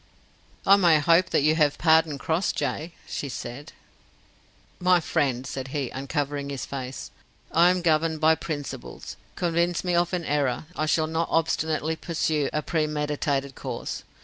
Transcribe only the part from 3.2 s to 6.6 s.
said. "My friend," said he, uncovering